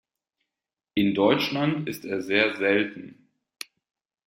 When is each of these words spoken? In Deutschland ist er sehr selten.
In 0.95 1.13
Deutschland 1.13 1.87
ist 1.87 2.05
er 2.05 2.23
sehr 2.23 2.55
selten. 2.55 3.29